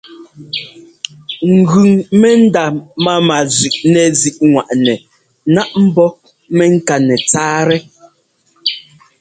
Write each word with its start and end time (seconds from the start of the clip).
Ŋgʉŋ 1.55 1.89
mɛndá 2.21 2.63
máma 3.03 3.35
zʉꞌnɛzíꞌŋwaꞌnɛ 3.57 4.93
náꞌ 5.53 5.73
ḿbɔ́ 5.89 6.09
mɛŋká 6.57 6.95
nɛtsáatɛ. 7.07 7.77